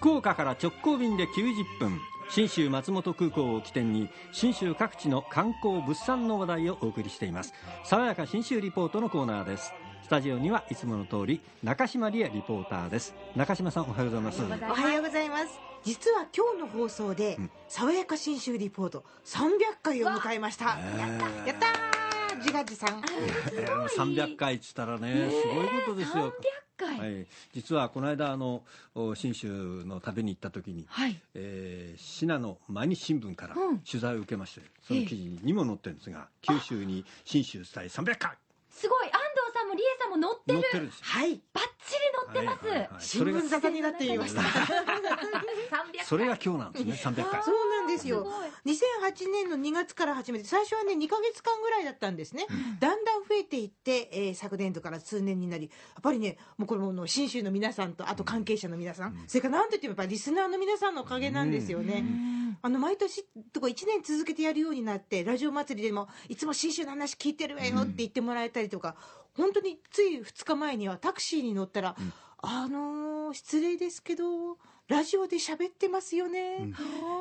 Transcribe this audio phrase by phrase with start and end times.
[0.00, 2.00] 福岡から直行便で90分
[2.30, 7.52] 信州松本空港を起点に信州各地の観光物産の話題をお送りしています。
[7.84, 9.72] 爽やか信州リポートのコーナーです。
[10.02, 13.14] スタジオにはいつもの通り中島理恵リポーターです。
[13.36, 14.42] 中島さんおはようございます。
[14.42, 15.58] おはようございます。
[15.84, 19.48] 実は今日の放送で、うん、爽やか信州リポート300
[19.82, 20.64] 回を迎えました。
[20.66, 20.76] やっ
[21.18, 21.46] た。
[21.46, 23.00] やった自画自賛。
[23.96, 26.32] 300回っつったらねすごいことですよ。
[26.86, 28.62] はい、実はこの間あの
[29.14, 33.54] 信州の旅に行った時に、はい、えー、信濃毎日新聞から
[33.88, 38.32] 取材を受けまして、うん、その記事にも載ってるんですが、九州に信州伝え300回。
[38.70, 39.04] すごい。
[39.04, 39.19] 安藤さん
[39.70, 40.60] も理恵さんも載ってる。
[40.60, 41.40] 載ってるはい。
[41.54, 44.42] バッチリ載ってます、はいはいはい、新聞沙汰になっていました。
[46.04, 46.92] それが今日なんですね。
[47.02, 47.42] 300回。
[47.42, 48.26] そうなんですよ。
[48.66, 62.04] 2008年の2月から始めて最初はね2か月間ぐらいだったんですね、うん、だんだん増えていって、えー、昨年度から数年になりやっぱりねもうこれも信州の皆さんとあと関係者の皆さん、うん、それから何といってもやっぱりリスナーの皆さんのおかげなんですよね、
[62.62, 68.96] あの毎年とか1年続けてやるようになってラジオ祭りでもいつも信州の話聞いてるわよって言ってもらえたりとか、
[69.36, 71.96] 本当につい2日前にはタクシーに乗ったら、
[72.42, 76.74] あのー、失礼ですけどラジオで喋ってますよね、うん、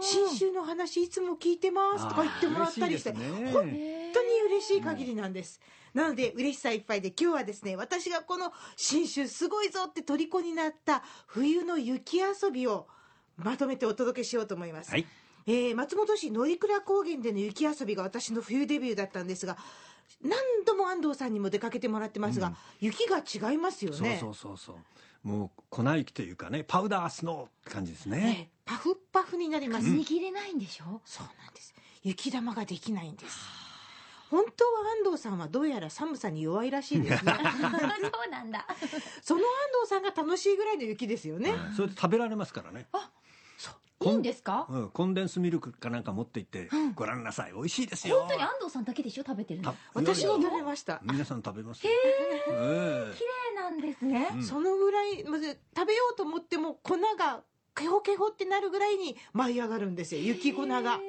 [0.00, 3.18] 新州の話いつも聞いてますとか言ってもらったりして、ね、
[3.52, 3.72] 本当に
[4.48, 5.60] 嬉しい限りなんです。
[5.92, 12.86] なので嬉しさいっぱいで今日はですね私がこの新州すごいぞって虜になった冬の雪遊びを
[13.38, 15.06] まとめてお届けしようと思います、はい、
[15.46, 19.56] えー、松本市乗鞍高原での雪遊びが私の冬デビューだったんですが
[20.22, 24.18] 何度も安藤さんにも出かけてもらってますが、うん、雪が違いますよね。
[24.20, 24.80] そうそうそうそ
[25.24, 25.28] う。
[25.28, 29.86] もう粉雪というかねパウダースノーって感じですね、ね、パフパフになります。
[29.86, 31.00] 握れないんでしょ？
[31.04, 31.74] そうなんです。
[32.02, 33.38] 雪玉ができないんです。
[34.30, 37.32] 本当は安藤さんはどうやら寒さに弱いらしいですね。
[37.38, 38.66] そうなんだ。
[39.22, 39.46] その安
[39.82, 42.86] 藤さんが楽しいぐらいの雪ですよね、うん、それで食べられますからね。
[42.92, 43.10] あ
[44.04, 47.52] いいんですか、うん、コンデンスミルクかなんか持って行って、うん、ご覧なさい。
[47.54, 48.18] 美味しいですよ。
[48.20, 49.24] 本当に安藤さんだけでしょ？
[49.26, 49.74] 食べてるの。
[49.94, 51.00] 私も食べました。
[51.02, 52.44] 皆さん食べますへえ
[53.14, 53.24] 綺
[53.54, 57.42] 麗なんですね、うん、そのぐらいまず食べようと思っても粉が
[57.74, 60.20] ケホケホってなるぐらいに舞い上がるんですよ。
[60.20, 61.00] 雪粉が。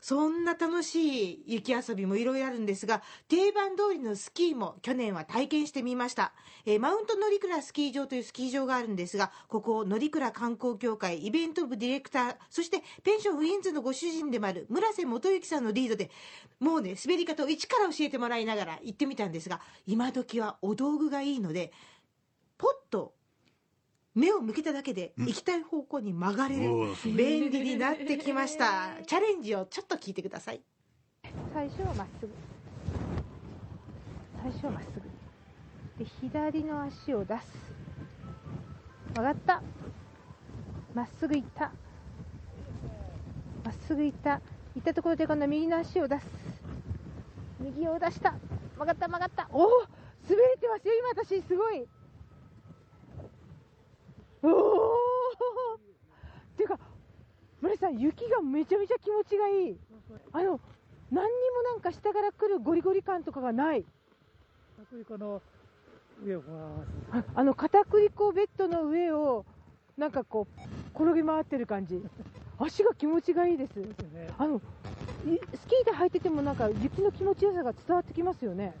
[0.00, 6.32] そんな楽しい雪遊びもいろいろあるんですが、定番通りのスキーも去年は体験してみました。
[6.64, 16.10] えー、マウント乗鞍スキー場というスキー場があるんですが、ここ乗鞍観光協会イベント部ディレクター、そしてペンションウィンズのご主人でもある村瀬元幸さんのリードで、
[16.60, 21.72] もうね、滑り方を一から教えてもらいながら行ってみたんですが、今時はお道具がいいので、
[24.18, 26.72] 目を向けただけで行きたい方向に曲がれる、
[27.04, 28.96] 便利になってきました。
[29.06, 30.60] チャレンジをちょっと聞いてください。
[31.54, 32.32] 最初はまっすぐ。
[34.42, 36.04] 最初はまっすぐ。
[36.04, 37.46] で左の足を出す。
[39.14, 39.62] 曲がった。
[40.94, 41.70] まっすぐ行った。
[43.64, 44.40] まっすぐ行った。
[44.74, 46.26] 行ったところで今度は右の足を出す。
[47.60, 48.34] 右を出した。
[48.74, 49.48] 曲がった曲がった。
[49.52, 49.68] おお
[50.28, 51.40] 滑れてますよ今私。
[51.40, 51.86] すごい
[54.42, 55.78] おおっ
[56.56, 56.78] ていうか
[57.60, 59.76] 村さん雪がめちゃめちゃ気持ちがいい。
[60.32, 60.60] あの
[61.10, 63.84] 何にもなんか下から来るゴリゴリ感とかがない。
[67.12, 69.44] ああの片栗粉ベッドの上を
[69.96, 70.60] なんかこう
[70.94, 72.02] 転げ回ってる感じ。
[72.58, 73.72] 足が気持ちがいいです。
[74.36, 78.74] あのスキーで履いててもなんか雪の気持ちよさが伝わってきますよね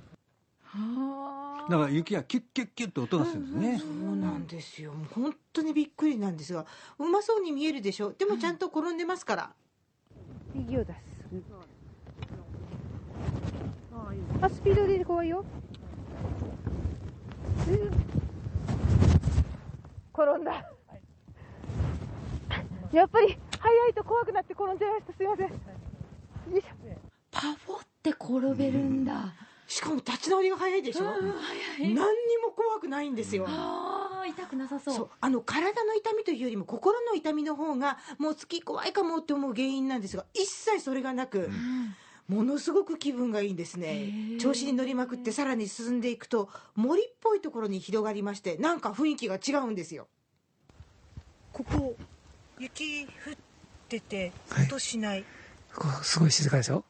[1.68, 4.92] だから雪がキュッキュッキュッと音がするんですね、そうなんですよ。
[5.12, 6.64] 本当にびっくりなんですが
[6.98, 8.12] うまそうに見えるでしょ？
[8.12, 9.50] でもちゃんと転んでますから、
[10.54, 10.98] 右を出す
[14.40, 15.44] あスピードで怖いよ。
[20.14, 20.64] 転んだ。
[22.92, 25.12] やっぱり速いと怖くなって転んじゃいました。
[25.12, 25.50] すいません。
[27.30, 29.34] パフォって転べるんだ、
[29.68, 31.14] しかも立ち直りが早いでしょ、うん、
[31.78, 31.94] 何に
[32.42, 33.44] も怖くないんですよ。
[33.46, 35.08] あ痛くなさそう。
[35.20, 41.50] あの体の痛みというよりも心の痛みの方がもう月怖いかもって思う原因なんですが一切それがなく、
[42.28, 44.38] うん、ものすごく気分がいいんですね。
[44.40, 50.08] 調子に乗りまくってさらに進んでいくと森っぽいところに広がりましてなんか雰囲気が違うんですよ。
[51.52, 51.94] ここ
[52.58, 53.10] 雪降っ
[53.88, 54.32] てて
[54.66, 55.24] 音しない、
[55.72, 56.84] はい、すごい静かでしょ？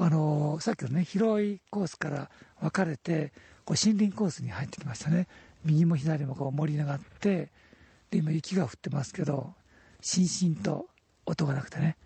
[0.00, 2.30] あのさっきのね広いコースから
[2.60, 3.32] 分かれて
[3.64, 5.26] こう森林コースに入ってきましたね。
[5.64, 7.50] 右も左もこう森があって
[8.10, 9.54] で今雪が降ってますけど
[10.00, 10.86] しんしんと
[11.26, 11.96] 音がなくてね。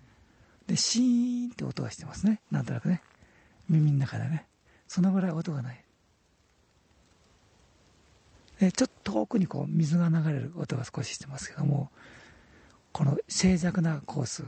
[0.66, 2.40] でシーンって音がしてますね。
[2.50, 3.02] なんとなくね。
[3.68, 4.46] 耳の中でね。
[4.88, 5.84] そのぐらい音がない。
[8.58, 11.90] でちょっと遠くにこう水が流れる音が少ししてますけども
[12.92, 14.44] この静寂なコース。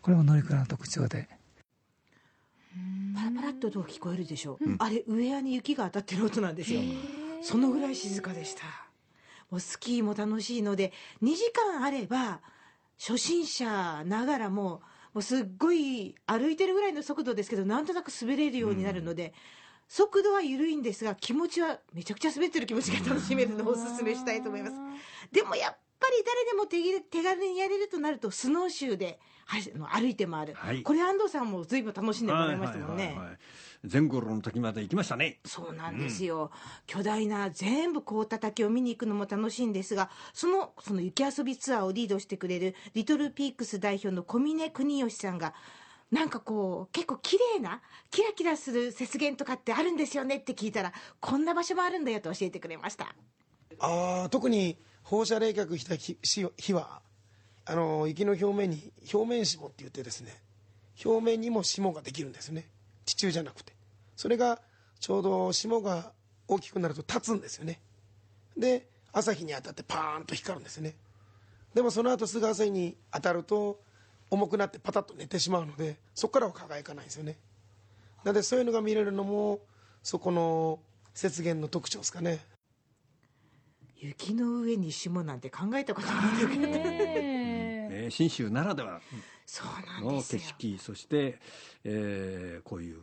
[0.00, 1.28] これも乗鞍の特徴で。
[3.60, 6.80] パラパラっと音が聞こえるでしょ、うあれウェアに雪が当たってる音なんですよ。
[7.42, 8.62] そのぐらい静かでした。
[9.50, 10.92] もうスキーも楽しいので
[11.22, 12.40] 2時間あれば
[12.98, 14.82] 初心者ながらも
[15.14, 19.32] もうすっごい歩いてるぐらいの速度ですけどなんとなく滑れるようになるので、
[19.88, 24.74] 速度は緩いんですが気持ちはめちゃくちゃ滑ってる気持ちが楽しめるのをおすすめしたいと思います。
[25.32, 30.82] でもやっぱり誰でも手手軽にやれるとなるとスノーシューではしの歩いて回る、はい。
[30.82, 33.38] これ安藤さんも随分楽しんでもらいましたもんね、はいはいはいはい。
[33.90, 35.40] 前後の時まで行きましたね。
[35.44, 36.50] そうなんですよ、
[36.86, 45.54] 巨大な全部こうたたきを見に行くのも楽しいんですがそのその雪遊びツアーをリードしてくれるリトルピークス代表の小峰邦義さんが
[46.10, 53.14] なんかこう結構綺麗なキラキラする雪原とかってあるんですよねって聞いたらこんな場所もあるんだよと教えてくれました。
[53.78, 57.00] あー特に放射冷却した日は
[57.64, 60.36] あの雪の表面に表面霜って言ってですね
[61.04, 62.66] 表面にも霜ができるんですね。
[63.04, 63.72] 地中じゃなくて。
[64.16, 64.58] それが
[64.98, 66.10] ちょうど霜が
[66.48, 67.78] 大きくなると立つんですよね。
[68.56, 70.96] で朝日に当たってパーンと光るんですね。
[71.72, 73.78] でもその後すぐ朝日に当たると
[74.30, 77.36] 重くなってパタッと寝てしまうのでそこからは輝かないんですよね。
[78.24, 79.60] なのでそういうのが見れるのも
[80.02, 80.80] そこの
[81.14, 82.40] 雪原の特徴ですかね。
[83.98, 88.06] 雪の上に霜なんて考えたこともなかった、え。
[88.08, 89.00] ー信州ならでは。
[89.46, 90.40] そうなんのですよ。
[90.40, 91.38] 景色そして、
[91.84, 92.98] えーこういう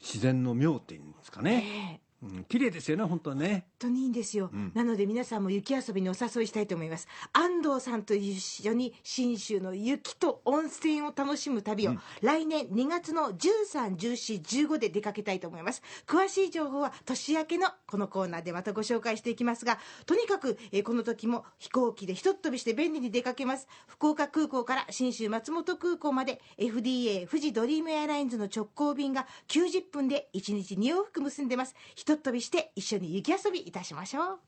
[0.00, 3.48] 自然の妙っていうんですかね、ええうん、綺麗ですよね本当ね。
[3.48, 4.72] 本当にいいんですよ、うん。
[4.74, 7.06] なので皆さんも雪遊びにお誘いしたいと思います。
[7.32, 15.82] 安藤さんと一緒に信州の雪と温泉を楽しむ旅を、来年2月の131415で出かけたいと思います。
[16.06, 23.66] 詳しい情報は年明けのこのコーナーでまたご紹介していきますがとにかく、えーこの時も飛行機でひとっ飛びして便利に出かけます。
[23.88, 31.74] 福岡空港から信州松本空港まで FDA 富士ドリームエアラインズの直行便が90分で1日2往復結んでます
[32.16, 34.38] っ飛びして一緒に雪遊びいたしましょう。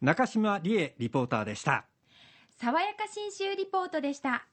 [0.00, 1.84] 中島理恵リポーターでした。
[2.58, 4.46] 爽やか新州リポートでした